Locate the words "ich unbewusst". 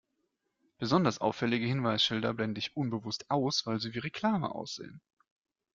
2.57-3.29